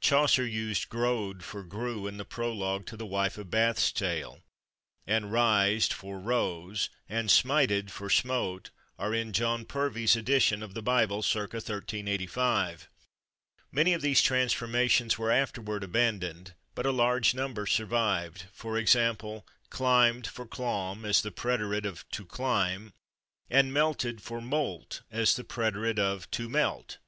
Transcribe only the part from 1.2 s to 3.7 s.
for /grew/ in the prologue to "The Wife of